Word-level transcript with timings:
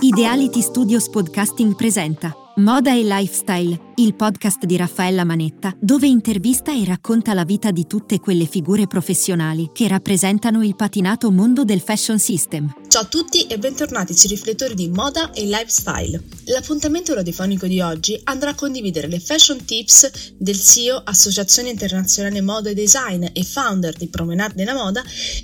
Ideality 0.00 0.60
Studios 0.60 1.08
Podcasting 1.08 1.74
presenta 1.74 2.34
Moda 2.56 2.92
e 2.92 3.02
Lifestyle, 3.02 3.92
il 3.96 4.14
podcast 4.14 4.64
di 4.64 4.76
Raffaella 4.76 5.24
Manetta, 5.24 5.74
dove 5.78 6.06
intervista 6.06 6.72
e 6.72 6.84
racconta 6.84 7.34
la 7.34 7.44
vita 7.44 7.70
di 7.70 7.86
tutte 7.86 8.18
quelle 8.20 8.46
figure 8.46 8.86
professionali 8.86 9.70
che 9.72 9.88
rappresentano 9.88 10.62
il 10.62 10.76
patinato 10.76 11.30
mondo 11.30 11.64
del 11.64 11.80
fashion 11.80 12.18
system. 12.18 12.72
Ciao 12.88 13.02
a 13.02 13.06
tutti 13.06 13.46
e 13.46 13.58
bentornati 13.58 14.16
sui 14.16 14.28
riflettori 14.30 14.74
di 14.74 14.88
moda 14.88 15.32
e 15.32 15.44
lifestyle. 15.44 16.22
L'appuntamento 16.44 17.14
radiofonico 17.14 17.66
di 17.66 17.80
oggi 17.80 18.20
andrà 18.24 18.50
a 18.50 18.54
condividere 18.54 19.08
le 19.08 19.20
fashion 19.20 19.64
tips 19.64 20.34
del 20.36 20.60
CEO 20.60 21.00
Associazione 21.04 21.70
Internazionale 21.70 22.40
Moda 22.40 22.70
e 22.70 22.74
Design 22.74 23.24
e 23.32 23.42
founder 23.44 23.94
di 23.96 24.08
Promenade 24.08 24.54
della 24.54 24.74
Moda, 24.74 25.02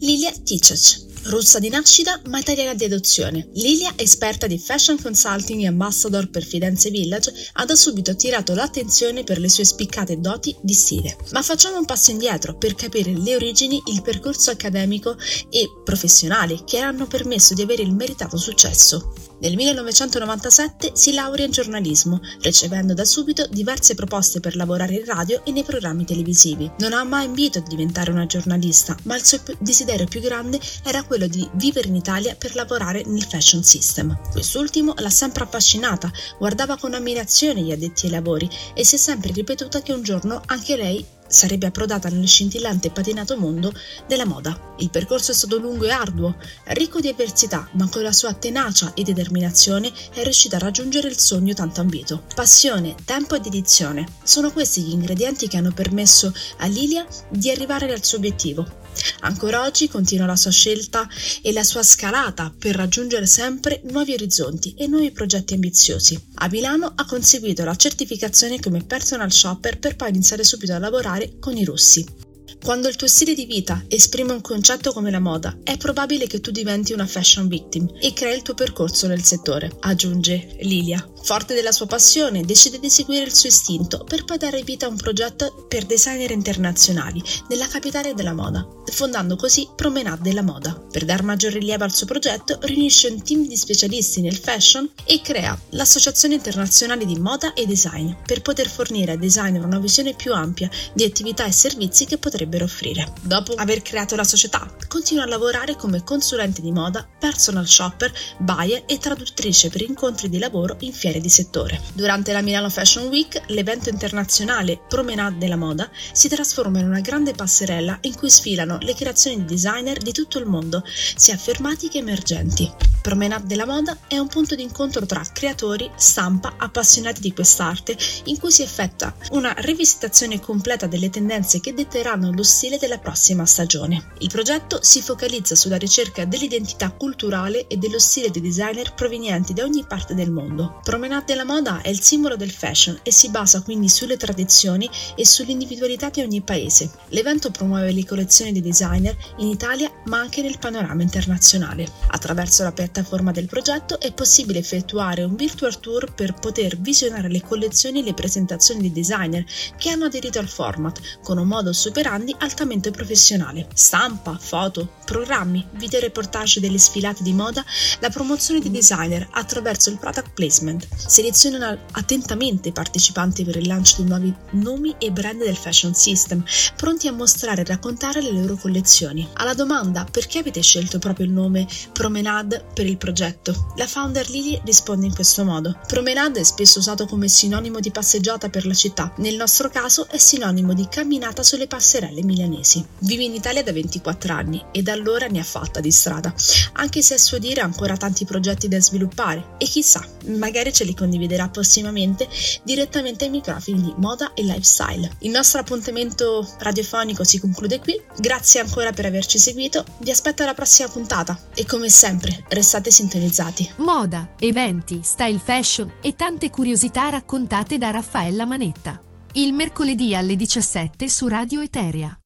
Lilia 0.00 0.32
Ticec. 0.32 1.12
Russa 1.24 1.58
di 1.58 1.70
nascita, 1.70 2.20
ma 2.26 2.38
italiana 2.38 2.74
di 2.74 2.84
adozione. 2.84 3.48
Lilia, 3.54 3.94
esperta 3.96 4.46
di 4.46 4.58
fashion 4.58 5.00
consulting 5.00 5.62
e 5.62 5.66
ambassador 5.66 6.28
per 6.28 6.44
Firenze 6.44 6.90
Village, 6.90 7.32
ha 7.54 7.64
da 7.64 7.74
subito 7.74 8.10
attirato 8.10 8.54
l'attenzione 8.54 9.24
per 9.24 9.38
le 9.38 9.48
sue 9.48 9.64
spiccate 9.64 10.20
doti 10.20 10.54
di 10.60 10.74
stile. 10.74 11.16
Ma 11.32 11.40
facciamo 11.40 11.78
un 11.78 11.86
passo 11.86 12.10
indietro 12.10 12.58
per 12.58 12.74
capire 12.74 13.16
le 13.16 13.36
origini, 13.36 13.80
il 13.86 14.02
percorso 14.02 14.50
accademico 14.50 15.16
e 15.48 15.70
professionale 15.82 16.62
che 16.64 16.78
hanno 16.78 17.06
permesso 17.06 17.54
di 17.54 17.62
avere 17.62 17.82
il 17.82 17.94
meritato 17.94 18.36
successo. 18.36 19.23
Nel 19.44 19.56
1997 19.56 20.92
si 20.94 21.12
laurea 21.12 21.44
in 21.44 21.50
giornalismo, 21.50 22.18
ricevendo 22.40 22.94
da 22.94 23.04
subito 23.04 23.46
diverse 23.46 23.94
proposte 23.94 24.40
per 24.40 24.56
lavorare 24.56 24.94
in 24.94 25.04
radio 25.04 25.44
e 25.44 25.52
nei 25.52 25.64
programmi 25.64 26.06
televisivi. 26.06 26.70
Non 26.78 26.94
ha 26.94 27.04
mai 27.04 27.26
ambito 27.26 27.58
a 27.58 27.60
diventare 27.60 28.10
una 28.10 28.24
giornalista, 28.24 28.96
ma 29.02 29.16
il 29.16 29.24
suo 29.26 29.42
desiderio 29.58 30.06
più 30.06 30.22
grande 30.22 30.58
era 30.82 31.02
quello 31.02 31.26
di 31.26 31.46
vivere 31.56 31.88
in 31.88 31.94
Italia 31.94 32.34
per 32.36 32.54
lavorare 32.54 33.02
nel 33.04 33.22
fashion 33.22 33.62
system. 33.62 34.18
Quest'ultimo 34.32 34.94
l'ha 34.96 35.10
sempre 35.10 35.44
affascinata, 35.44 36.10
guardava 36.38 36.78
con 36.78 36.94
ammirazione 36.94 37.60
gli 37.60 37.72
addetti 37.72 38.06
ai 38.06 38.12
lavori 38.12 38.48
e 38.72 38.82
si 38.82 38.94
è 38.94 38.98
sempre 38.98 39.30
ripetuta 39.30 39.82
che 39.82 39.92
un 39.92 40.02
giorno 40.02 40.40
anche 40.46 40.74
lei 40.74 41.04
sarebbe 41.26 41.66
approdata 41.66 42.08
nel 42.08 42.26
scintillante 42.26 42.90
patinato 42.90 43.36
mondo 43.36 43.72
della 44.06 44.26
moda. 44.26 44.74
Il 44.78 44.90
percorso 44.90 45.32
è 45.32 45.34
stato 45.34 45.58
lungo 45.58 45.84
e 45.84 45.90
arduo, 45.90 46.36
ricco 46.66 47.00
di 47.00 47.08
avversità, 47.08 47.68
ma 47.72 47.88
con 47.88 48.02
la 48.02 48.12
sua 48.12 48.34
tenacia 48.34 48.92
e 48.94 49.02
determinazione 49.02 49.92
è 50.12 50.22
riuscita 50.22 50.56
a 50.56 50.60
raggiungere 50.60 51.08
il 51.08 51.18
sogno 51.18 51.54
tanto 51.54 51.80
ambito. 51.80 52.24
Passione, 52.34 52.94
tempo 53.04 53.34
e 53.34 53.40
dedizione 53.40 54.06
sono 54.22 54.52
questi 54.52 54.82
gli 54.82 54.92
ingredienti 54.92 55.48
che 55.48 55.56
hanno 55.56 55.72
permesso 55.72 56.32
a 56.58 56.66
Lilia 56.66 57.06
di 57.28 57.50
arrivare 57.50 57.92
al 57.92 58.04
suo 58.04 58.18
obiettivo. 58.18 58.82
Ancora 59.20 59.64
oggi 59.64 59.88
continua 59.88 60.26
la 60.26 60.36
sua 60.36 60.50
scelta 60.50 61.08
e 61.42 61.52
la 61.52 61.64
sua 61.64 61.82
scalata 61.82 62.54
per 62.56 62.76
raggiungere 62.76 63.26
sempre 63.26 63.80
nuovi 63.90 64.12
orizzonti 64.12 64.74
e 64.76 64.86
nuovi 64.86 65.10
progetti 65.10 65.54
ambiziosi. 65.54 66.32
A 66.34 66.48
Milano 66.48 66.92
ha 66.94 67.04
conseguito 67.04 67.64
la 67.64 67.74
certificazione 67.74 68.60
come 68.60 68.84
personal 68.84 69.32
shopper 69.32 69.78
per 69.78 69.96
poi 69.96 70.10
iniziare 70.10 70.44
subito 70.44 70.74
a 70.74 70.78
lavorare 70.78 71.13
con 71.40 71.56
i 71.56 71.64
russi. 71.64 72.23
Quando 72.64 72.88
il 72.88 72.96
tuo 72.96 73.06
stile 73.06 73.34
di 73.34 73.44
vita 73.44 73.84
esprime 73.88 74.32
un 74.32 74.40
concetto 74.40 74.90
come 74.90 75.10
la 75.10 75.20
moda, 75.20 75.58
è 75.62 75.76
probabile 75.76 76.26
che 76.26 76.40
tu 76.40 76.50
diventi 76.50 76.94
una 76.94 77.06
fashion 77.06 77.46
victim 77.46 77.86
e 78.00 78.14
crei 78.14 78.36
il 78.36 78.42
tuo 78.42 78.54
percorso 78.54 79.06
nel 79.06 79.22
settore, 79.22 79.70
aggiunge 79.80 80.56
Lilia. 80.60 81.06
Forte 81.22 81.52
della 81.52 81.72
sua 81.72 81.86
passione, 81.86 82.42
decide 82.42 82.80
di 82.80 82.88
seguire 82.88 83.24
il 83.24 83.34
suo 83.34 83.50
istinto 83.50 84.04
per 84.04 84.24
poi 84.24 84.38
dare 84.38 84.62
vita 84.62 84.86
a 84.86 84.88
un 84.88 84.96
progetto 84.96 85.66
per 85.68 85.84
designer 85.84 86.30
internazionali 86.30 87.22
nella 87.48 87.66
capitale 87.66 88.14
della 88.14 88.32
moda, 88.32 88.66
fondando 88.90 89.36
così 89.36 89.68
Promenade 89.74 90.22
della 90.22 90.42
Moda. 90.42 90.72
Per 90.72 91.04
dar 91.04 91.22
maggior 91.22 91.52
rilievo 91.52 91.84
al 91.84 91.94
suo 91.94 92.06
progetto, 92.06 92.58
riunisce 92.62 93.08
un 93.08 93.22
team 93.22 93.46
di 93.46 93.56
specialisti 93.56 94.22
nel 94.22 94.36
fashion 94.36 94.88
e 95.04 95.20
crea 95.20 95.58
l'Associazione 95.70 96.34
Internazionale 96.34 97.04
di 97.04 97.18
Moda 97.18 97.52
e 97.52 97.66
Design 97.66 98.12
per 98.24 98.40
poter 98.40 98.68
fornire 98.68 99.12
ai 99.12 99.18
designer 99.18 99.64
una 99.64 99.78
visione 99.78 100.14
più 100.14 100.32
ampia 100.32 100.70
di 100.94 101.04
attività 101.04 101.44
e 101.44 101.52
servizi 101.52 102.06
che 102.06 102.18
potrebbe 102.18 102.53
potrebbero 102.54 102.64
offrire. 102.64 103.12
Dopo 103.22 103.52
aver 103.54 103.82
creato 103.82 104.16
la 104.16 104.24
società, 104.24 104.68
continua 104.88 105.24
a 105.24 105.26
lavorare 105.26 105.76
come 105.76 106.04
consulente 106.04 106.62
di 106.62 106.70
moda, 106.70 107.06
personal 107.18 107.66
shopper, 107.66 108.12
buyer 108.38 108.84
e 108.86 108.98
traduttrice 108.98 109.70
per 109.70 109.82
incontri 109.82 110.28
di 110.28 110.38
lavoro 110.38 110.76
in 110.80 110.92
fiere 110.92 111.20
di 111.20 111.28
settore. 111.28 111.80
Durante 111.92 112.32
la 112.32 112.42
Milano 112.42 112.70
Fashion 112.70 113.06
Week, 113.08 113.40
l'evento 113.48 113.88
internazionale 113.88 114.80
Promenade 114.88 115.38
della 115.38 115.56
Moda 115.56 115.90
si 116.12 116.28
trasforma 116.28 116.78
in 116.78 116.86
una 116.86 117.00
grande 117.00 117.32
passerella 117.32 117.98
in 118.02 118.14
cui 118.14 118.30
sfilano 118.30 118.78
le 118.80 118.94
creazioni 118.94 119.38
di 119.38 119.44
designer 119.44 119.98
di 119.98 120.12
tutto 120.12 120.38
il 120.38 120.46
mondo, 120.46 120.84
sia 121.16 121.34
affermati 121.34 121.88
che 121.88 121.98
emergenti. 121.98 122.70
Promenade 123.04 123.46
della 123.46 123.66
Moda 123.66 123.98
è 124.06 124.16
un 124.16 124.28
punto 124.28 124.54
di 124.54 124.62
incontro 124.62 125.04
tra 125.04 125.22
creatori, 125.30 125.90
stampa, 125.94 126.54
appassionati 126.56 127.20
di 127.20 127.34
quest'arte, 127.34 127.96
in 128.24 128.38
cui 128.38 128.50
si 128.50 128.62
effettua 128.62 129.14
una 129.32 129.52
rivisitazione 129.58 130.40
completa 130.40 130.86
delle 130.86 131.10
tendenze 131.10 131.60
che 131.60 131.74
detteranno 131.74 132.30
lo 132.32 132.42
stile 132.44 132.78
della 132.78 132.98
prossima 132.98 133.44
stagione. 133.44 134.12
Il 134.18 134.28
progetto 134.28 134.78
si 134.82 135.02
focalizza 135.02 135.56
sulla 135.56 135.76
ricerca 135.76 136.24
dell'identità 136.24 136.90
culturale 136.92 137.66
e 137.66 137.76
dello 137.76 137.98
stile 137.98 138.30
dei 138.30 138.40
designer 138.40 138.94
provenienti 138.94 139.52
da 139.52 139.64
ogni 139.64 139.84
parte 139.84 140.14
del 140.14 140.30
mondo. 140.30 140.80
Promenade 140.84 141.24
della 141.26 141.44
moda 141.44 141.80
è 141.80 141.88
il 141.88 142.00
simbolo 142.00 142.36
del 142.36 142.50
fashion 142.50 143.00
e 143.02 143.10
si 143.10 143.30
basa 143.30 143.62
quindi 143.62 143.88
sulle 143.88 144.16
tradizioni 144.16 144.88
e 145.16 145.26
sull'individualità 145.26 146.10
di 146.10 146.20
ogni 146.20 146.42
paese. 146.42 146.90
L'evento 147.08 147.50
promuove 147.50 147.90
le 147.90 148.04
collezioni 148.04 148.52
dei 148.52 148.60
designer 148.60 149.16
in 149.38 149.48
Italia 149.48 149.90
ma 150.04 150.18
anche 150.18 150.42
nel 150.42 150.58
panorama 150.58 151.02
internazionale. 151.02 151.90
Attraverso 152.08 152.62
la 152.62 152.72
piattaforma 152.72 153.32
del 153.32 153.46
progetto 153.46 153.98
è 153.98 154.12
possibile 154.12 154.58
effettuare 154.58 155.22
un 155.24 155.34
virtual 155.34 155.80
tour 155.80 156.12
per 156.12 156.34
poter 156.34 156.78
visionare 156.78 157.28
le 157.28 157.40
collezioni 157.40 158.00
e 158.00 158.02
le 158.02 158.14
presentazioni 158.14 158.82
di 158.82 158.92
designer 158.92 159.44
che 159.76 159.90
hanno 159.90 160.04
aderito 160.04 160.38
al 160.38 160.48
format 160.48 161.00
con 161.22 161.38
un 161.38 161.46
modo 161.46 161.72
operandi 161.94 162.33
altamente 162.38 162.90
professionale. 162.90 163.68
Stampa, 163.74 164.36
foto, 164.38 164.94
programmi, 165.04 165.66
video 165.72 166.00
reportage 166.00 166.60
delle 166.60 166.78
sfilate 166.78 167.22
di 167.22 167.32
moda, 167.32 167.64
la 168.00 168.10
promozione 168.10 168.60
di 168.60 168.70
designer 168.70 169.28
attraverso 169.32 169.90
il 169.90 169.98
product 169.98 170.32
placement. 170.34 170.86
Selezionano 170.94 171.78
attentamente 171.92 172.68
i 172.68 172.72
partecipanti 172.72 173.44
per 173.44 173.56
il 173.56 173.66
lancio 173.66 174.02
di 174.02 174.08
nuovi 174.08 174.34
nomi 174.50 174.94
e 174.98 175.10
brand 175.10 175.42
del 175.42 175.56
fashion 175.56 175.94
system, 175.94 176.44
pronti 176.76 177.08
a 177.08 177.12
mostrare 177.12 177.62
e 177.62 177.64
raccontare 177.64 178.20
le 178.20 178.32
loro 178.32 178.56
collezioni. 178.56 179.28
Alla 179.34 179.54
domanda 179.54 180.06
perché 180.10 180.38
avete 180.38 180.62
scelto 180.62 180.98
proprio 180.98 181.26
il 181.26 181.32
nome 181.32 181.66
Promenade 181.92 182.64
per 182.72 182.86
il 182.86 182.96
progetto, 182.96 183.72
la 183.76 183.86
founder 183.86 184.28
Lily 184.30 184.60
risponde 184.64 185.06
in 185.06 185.14
questo 185.14 185.44
modo. 185.44 185.78
Promenade 185.86 186.40
è 186.40 186.44
spesso 186.44 186.78
usato 186.78 187.06
come 187.06 187.28
sinonimo 187.28 187.80
di 187.80 187.90
passeggiata 187.90 188.48
per 188.48 188.66
la 188.66 188.74
città, 188.74 189.12
nel 189.18 189.36
nostro 189.36 189.68
caso 189.68 190.06
è 190.08 190.18
sinonimo 190.18 190.72
di 190.72 190.86
camminata 190.88 191.42
sulle 191.42 191.66
passerelle 191.66 192.13
sorelle 192.14 192.22
milanesi. 192.22 192.84
Vive 193.00 193.24
in 193.24 193.34
Italia 193.34 193.62
da 193.62 193.72
24 193.72 194.32
anni 194.32 194.64
e 194.70 194.82
da 194.82 194.92
allora 194.92 195.26
ne 195.26 195.40
ha 195.40 195.44
fatta 195.44 195.80
di 195.80 195.90
strada, 195.90 196.32
anche 196.74 197.02
se 197.02 197.14
a 197.14 197.18
suo 197.18 197.38
dire 197.38 197.60
ha 197.60 197.64
ancora 197.64 197.96
tanti 197.96 198.24
progetti 198.24 198.68
da 198.68 198.80
sviluppare 198.80 199.56
e 199.58 199.64
chissà, 199.66 200.06
magari 200.26 200.72
ce 200.72 200.84
li 200.84 200.94
condividerà 200.94 201.48
prossimamente 201.48 202.28
direttamente 202.62 203.24
ai 203.24 203.30
microfoni 203.30 203.82
di 203.82 203.94
moda 203.96 204.32
e 204.34 204.42
lifestyle. 204.42 205.10
Il 205.20 205.30
nostro 205.30 205.60
appuntamento 205.60 206.48
radiofonico 206.58 207.24
si 207.24 207.40
conclude 207.40 207.80
qui, 207.80 208.00
grazie 208.18 208.60
ancora 208.60 208.92
per 208.92 209.06
averci 209.06 209.38
seguito, 209.38 209.84
vi 209.98 210.10
aspetto 210.10 210.42
alla 210.42 210.54
prossima 210.54 210.88
puntata 210.88 211.38
e 211.54 211.66
come 211.66 211.88
sempre 211.88 212.44
restate 212.48 212.90
sintonizzati. 212.90 213.72
Moda, 213.76 214.34
eventi, 214.38 215.00
style 215.02 215.40
fashion 215.42 215.92
e 216.00 216.14
tante 216.14 216.50
curiosità 216.50 217.08
raccontate 217.08 217.78
da 217.78 217.90
Raffaella 217.90 218.44
Manetta 218.44 219.12
il 219.36 219.52
mercoledì 219.52 220.14
alle 220.14 220.36
17 220.36 221.08
su 221.08 221.26
Radio 221.26 221.60
Eteria. 221.60 222.16